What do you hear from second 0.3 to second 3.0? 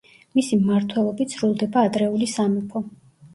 მისი მმართველობით სრულდება ადრეული სამეფო.